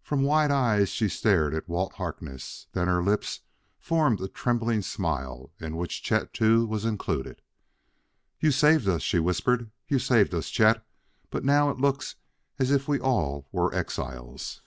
[0.00, 3.40] From wide eyes she stared at Walt Harkness; then her lips
[3.80, 7.42] formed a trembling smile in which Chet, too, was included.
[8.38, 10.86] "You saved us," she whispered; "you saved us, Chet...
[11.30, 12.14] but now it looks
[12.60, 14.60] as if we all were exiles."